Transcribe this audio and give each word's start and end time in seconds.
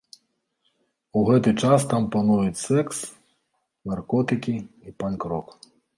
У 1.19 1.21
гэты 1.27 1.49
час 1.67 1.85
там 1.91 2.07
пануюць 2.15 2.61
секс, 2.63 2.95
наркотыкі 3.93 4.55
і 4.57 4.89
панк-рок. 5.05 5.47